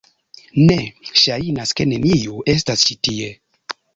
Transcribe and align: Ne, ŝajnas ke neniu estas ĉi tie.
Ne, 0.69 0.77
ŝajnas 1.23 1.75
ke 1.81 1.87
neniu 1.91 2.39
estas 2.55 2.87
ĉi 2.89 2.99
tie. 3.09 3.31